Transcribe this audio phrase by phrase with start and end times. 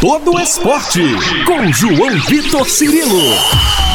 [0.00, 1.02] todo esporte.
[1.44, 3.20] Com João Vitor Cirilo.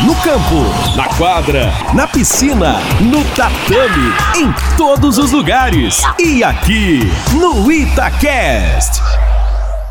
[0.05, 6.02] No campo, na quadra, na piscina, no tatame, em todos os lugares.
[6.20, 7.00] E aqui,
[7.39, 9.02] no Itacast.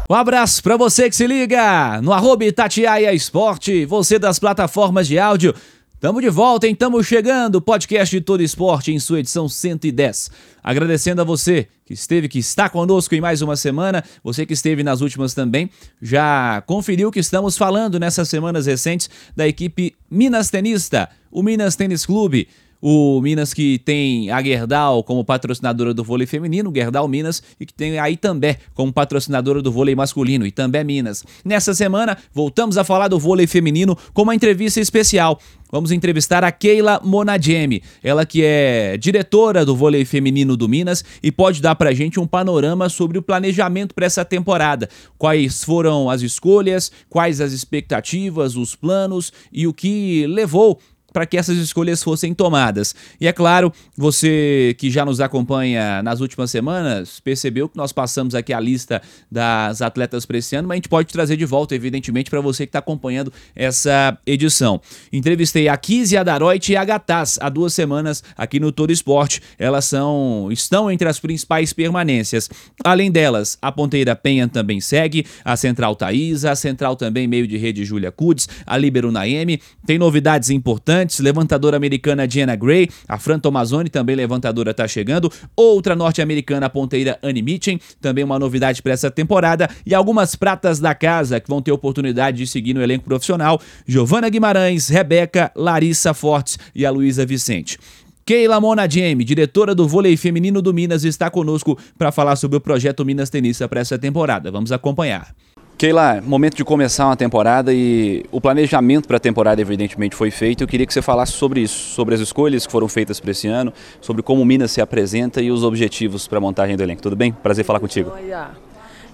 [0.08, 5.18] Um abraço para você que se liga no arroba Itatiaia Esporte, você das plataformas de
[5.18, 5.54] áudio.
[6.02, 6.74] Tamo de volta, hein?
[6.74, 10.32] Tamo chegando, podcast de todo esporte em sua edição 110.
[10.60, 14.82] Agradecendo a você que esteve, que está conosco em mais uma semana, você que esteve
[14.82, 15.70] nas últimas também,
[16.02, 22.04] já conferiu que estamos falando nessas semanas recentes da equipe Minas Tenista, o Minas Tênis
[22.04, 22.48] Clube
[22.82, 27.72] o Minas que tem a Gerdau como patrocinadora do vôlei feminino, Gerdau Minas, e que
[27.72, 31.24] tem a Itambé como patrocinadora do vôlei masculino, Itambé Minas.
[31.44, 35.38] Nessa semana, voltamos a falar do vôlei feminino com uma entrevista especial.
[35.70, 41.32] Vamos entrevistar a Keila Monadiemi, ela que é diretora do vôlei feminino do Minas e
[41.32, 44.86] pode dar pra gente um panorama sobre o planejamento para essa temporada.
[45.16, 50.78] Quais foram as escolhas, quais as expectativas, os planos e o que levou
[51.12, 52.94] para que essas escolhas fossem tomadas.
[53.20, 58.34] E é claro, você que já nos acompanha nas últimas semanas, percebeu que nós passamos
[58.34, 61.74] aqui a lista das atletas para esse ano, mas a gente pode trazer de volta,
[61.74, 64.80] evidentemente, para você que está acompanhando essa edição.
[65.12, 69.42] Entrevistei a Kizzy Adaroit e a Gataz há duas semanas aqui no Todo Esporte.
[69.58, 72.48] Elas são estão entre as principais permanências.
[72.84, 77.56] Além delas, a ponteira Penha também segue, a central Thaisa, a central também meio de
[77.56, 79.60] rede Júlia Kudes, a Libero Naemi.
[79.86, 85.30] Tem novidades importantes levantadora americana Diana Gray, a Fran Tomazoni, também levantadora, está chegando.
[85.56, 89.68] Outra norte-americana, a ponteira Annie Mitchell, também uma novidade para essa temporada.
[89.84, 94.28] E algumas pratas da casa que vão ter oportunidade de seguir no elenco profissional: Giovana
[94.28, 97.78] Guimarães, Rebeca, Larissa Fortes e a Luísa Vicente.
[98.24, 103.04] Keila Monadiemi, diretora do vôlei feminino do Minas, está conosco para falar sobre o projeto
[103.04, 104.50] Minas Tenista para essa temporada.
[104.50, 105.34] Vamos acompanhar.
[105.82, 110.62] Keila, momento de começar uma temporada e o planejamento para a temporada evidentemente foi feito.
[110.62, 113.48] Eu queria que você falasse sobre isso, sobre as escolhas que foram feitas para esse
[113.48, 117.02] ano, sobre como o Minas se apresenta e os objetivos para a montagem do elenco.
[117.02, 117.32] Tudo bem?
[117.32, 118.12] Prazer falar contigo.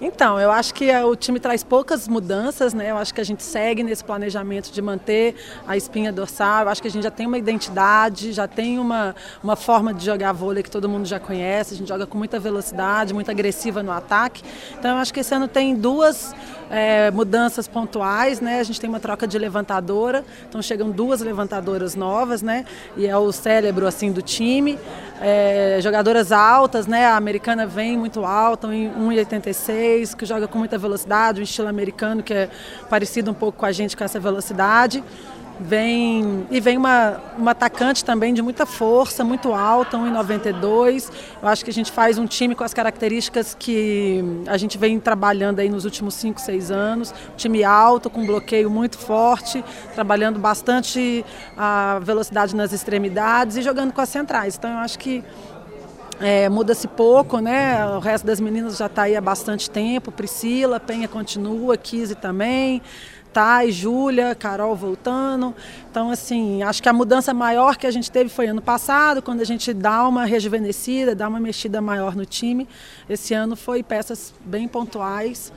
[0.01, 2.89] Então, eu acho que eh, o time traz poucas mudanças, né?
[2.89, 5.35] Eu acho que a gente segue nesse planejamento de manter
[5.67, 6.63] a espinha dorsal.
[6.63, 10.05] Eu acho que a gente já tem uma identidade, já tem uma, uma forma de
[10.05, 11.73] jogar vôlei que todo mundo já conhece.
[11.73, 14.41] A gente joga com muita velocidade, muito agressiva no ataque.
[14.79, 16.33] Então, eu acho que esse ano tem duas
[16.69, 18.61] é, mudanças pontuais, né?
[18.61, 22.63] A gente tem uma troca de levantadora, então chegam duas levantadoras novas, né?
[22.95, 24.79] E é o cérebro, assim, do time.
[25.21, 27.05] É, jogadoras altas, né?
[27.05, 32.33] A americana vem muito alta, 1,86 que joga com muita velocidade, um estilo americano que
[32.33, 32.49] é
[32.89, 35.03] parecido um pouco com a gente com essa velocidade.
[35.61, 41.11] Vem, e vem uma, uma atacante também de muita força, muito alta, 1,92.
[41.41, 45.01] Eu acho que a gente faz um time com as características que a gente vem
[45.01, 47.13] trabalhando aí nos últimos 5, 6 anos.
[47.33, 49.61] Um time alto, com bloqueio muito forte,
[49.93, 51.25] trabalhando bastante
[51.57, 54.55] a velocidade nas extremidades e jogando com as centrais.
[54.55, 55.25] Então eu acho que
[56.19, 57.85] é, muda-se pouco, né?
[57.95, 60.11] O resto das meninas já está aí há bastante tempo.
[60.11, 62.81] Priscila, Penha continua, Kise também.
[63.31, 65.55] Thay, Júlia, Carol voltando.
[65.89, 69.41] Então, assim, acho que a mudança maior que a gente teve foi ano passado, quando
[69.41, 72.67] a gente dá uma rejuvenescida, dá uma mexida maior no time.
[73.07, 75.53] Esse ano foi peças bem pontuais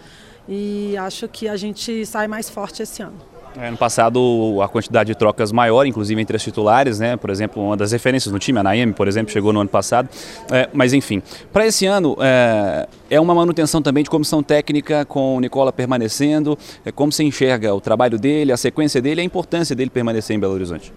[0.48, 3.31] e acho que a gente sai mais forte esse ano.
[3.56, 7.16] É, ano passado a quantidade de trocas maior, inclusive entre as titulares, né?
[7.16, 10.08] Por exemplo, uma das referências no time, a Naemi, por exemplo, chegou no ano passado.
[10.50, 15.36] É, mas enfim, para esse ano é, é, uma manutenção também de comissão técnica com
[15.36, 16.58] o Nicola permanecendo.
[16.84, 20.40] É, como você enxerga o trabalho dele, a sequência dele, a importância dele permanecer em
[20.40, 20.92] Belo Horizonte?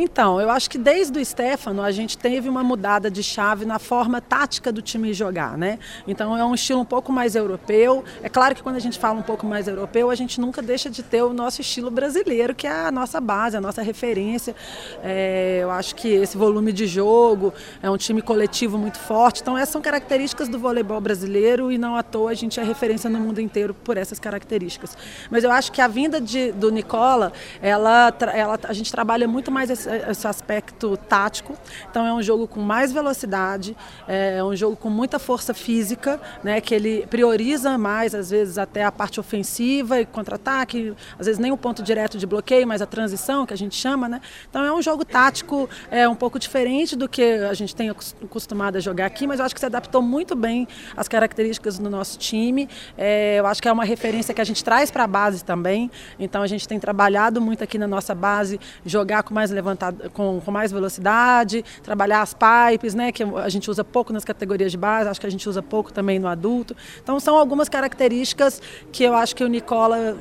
[0.00, 3.80] Então, eu acho que desde o Stefano a gente teve uma mudada de chave na
[3.80, 5.76] forma tática do time jogar, né?
[6.06, 8.04] Então é um estilo um pouco mais europeu.
[8.22, 10.88] É claro que quando a gente fala um pouco mais europeu, a gente nunca deixa
[10.88, 14.54] de ter o nosso estilo brasileiro, que é a nossa base, a nossa referência.
[15.02, 19.42] É, eu acho que esse volume de jogo é um time coletivo muito forte.
[19.42, 23.10] Então essas são características do voleibol brasileiro e não à toa a gente é referência
[23.10, 24.96] no mundo inteiro por essas características.
[25.28, 29.50] Mas eu acho que a vinda de, do Nicola, ela, ela, a gente trabalha muito
[29.50, 31.56] mais esse, esse aspecto tático.
[31.90, 33.76] Então é um jogo com mais velocidade,
[34.06, 38.84] é um jogo com muita força física, né, que ele prioriza mais, às vezes, até
[38.84, 42.86] a parte ofensiva e contra-ataque, às vezes nem o ponto direto de bloqueio, mas a
[42.86, 44.08] transição, que a gente chama.
[44.08, 44.20] Né?
[44.48, 48.76] Então é um jogo tático é um pouco diferente do que a gente tem acostumado
[48.76, 52.18] a jogar aqui, mas eu acho que se adaptou muito bem às características do nosso
[52.18, 52.68] time.
[52.96, 55.90] É, eu acho que é uma referência que a gente traz para a base também.
[56.18, 60.40] Então a gente tem trabalhado muito aqui na nossa base, jogar com mais levantado, com,
[60.40, 64.78] com mais velocidade, trabalhar as pipes, né, que a gente usa pouco nas categorias de
[64.78, 66.76] base, acho que a gente usa pouco também no adulto.
[67.02, 68.60] Então são algumas características
[68.90, 70.16] que eu acho que o Nicola,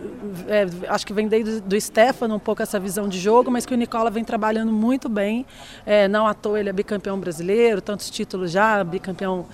[0.47, 3.73] é, acho que vem desde do Stefano um pouco essa visão de jogo, mas que
[3.73, 5.45] o Nicola vem trabalhando muito bem.
[5.85, 9.45] É, não à toa ele é bicampeão brasileiro, tantos títulos já, bicampeão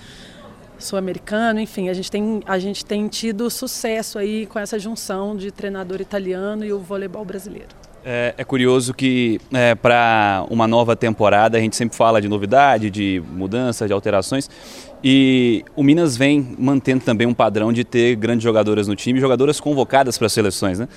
[0.79, 5.49] sul-americano, enfim, a gente, tem, a gente tem tido sucesso aí com essa junção de
[5.49, 7.82] treinador italiano e o voleibol brasileiro.
[8.05, 12.89] É, é curioso que é, para uma nova temporada a gente sempre fala de novidade,
[12.89, 14.49] de mudança, de alterações.
[15.01, 19.59] E o Minas vem mantendo também um padrão de ter grandes jogadoras no time, jogadoras
[19.59, 20.87] convocadas para as seleções, né?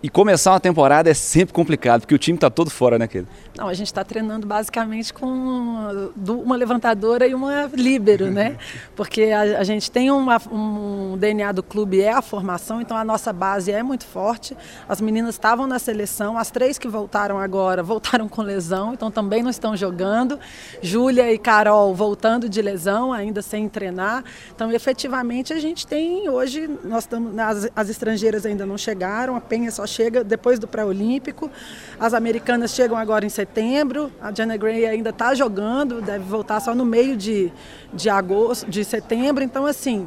[0.00, 3.26] E começar uma temporada é sempre complicado, porque o time está todo fora, né, Keila?
[3.56, 8.56] Não, a gente está treinando basicamente com uma levantadora e uma líbero, né?
[8.94, 13.04] Porque a, a gente tem uma, um DNA do clube, é a formação, então a
[13.04, 14.56] nossa base é muito forte.
[14.88, 19.42] As meninas estavam na seleção, as três que voltaram agora voltaram com lesão, então também
[19.42, 20.38] não estão jogando.
[20.80, 24.22] Júlia e Carol voltando de lesão, ainda sem treinar.
[24.54, 29.40] Então, efetivamente, a gente tem hoje, nós estamos, as, as estrangeiras ainda não chegaram, a
[29.40, 31.50] Penha só chega depois do pré-olímpico.
[31.98, 34.12] As americanas chegam agora em setembro.
[34.20, 37.52] A Jenna Gray ainda está jogando, deve voltar só no meio de,
[37.92, 39.42] de agosto, de setembro.
[39.42, 40.06] Então, assim,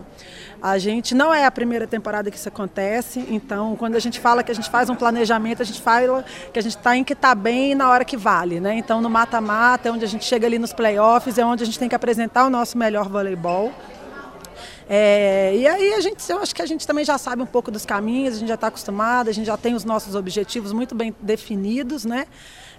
[0.62, 3.26] a gente não é a primeira temporada que isso acontece.
[3.30, 6.24] Então, quando a gente fala que a gente faz um planejamento, a gente fala
[6.54, 8.76] que a gente está em que está bem na hora que vale, né?
[8.76, 11.80] Então, no mata-mata, é onde a gente chega ali nos playoffs, é onde a gente
[11.80, 13.74] tem que apresentar o nosso melhor voleibol.
[14.90, 17.72] É, e aí a gente, eu acho que a gente também já sabe um pouco
[17.72, 20.94] dos caminhos, a gente já está acostumado, a gente já tem os nossos objetivos muito
[20.96, 22.28] bem definidos, né?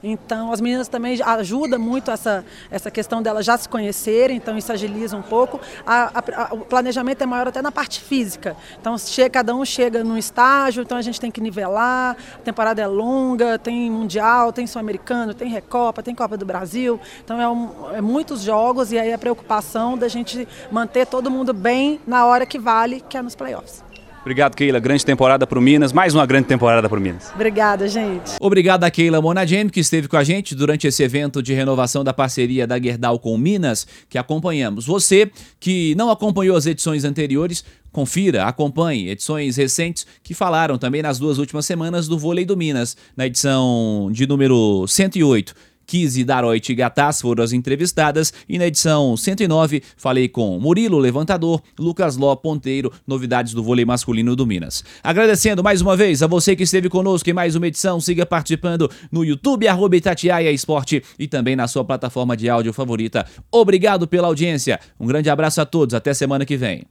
[0.03, 4.73] Então, as meninas também ajudam muito essa, essa questão delas já se conhecerem, então isso
[4.73, 5.61] agiliza um pouco.
[5.87, 8.57] A, a, a, o planejamento é maior até na parte física.
[8.81, 12.17] Então, chega, cada um chega num estágio, então a gente tem que nivelar.
[12.35, 16.99] A temporada é longa, tem Mundial, tem Sul-Americano, tem Recopa, tem Copa do Brasil.
[17.25, 21.53] Então, é, um, é muitos jogos e aí a preocupação da gente manter todo mundo
[21.53, 23.85] bem na hora que vale, que é nos playoffs.
[24.23, 24.79] Obrigado, Keila.
[24.79, 25.93] Grande temporada para o Minas.
[25.93, 27.33] Mais uma grande temporada para o Minas.
[27.35, 28.37] Obrigada, gente.
[28.41, 32.15] Obrigado a Keila Monagem, que esteve com a gente durante esse evento de renovação da
[32.15, 34.87] parceria da Gerdau com Minas, que acompanhamos.
[34.87, 35.29] Você
[35.59, 41.39] que não acompanhou as edições anteriores, confira, acompanhe edições recentes que falaram também nas duas
[41.39, 46.77] últimas semanas do vôlei do Minas, na edição de número 108 Kizzy Daroit e
[47.21, 53.53] foram as entrevistadas e na edição 109 falei com Murilo Levantador, Lucas Ló Ponteiro, novidades
[53.53, 54.83] do vôlei masculino do Minas.
[55.05, 58.91] Agradecendo mais uma vez a você que esteve conosco em mais uma edição, siga participando
[59.11, 63.27] no YouTube, arroba Itatiaia Esporte e também na sua plataforma de áudio favorita.
[63.51, 66.87] Obrigado pela audiência, um grande abraço a todos, até semana que vem.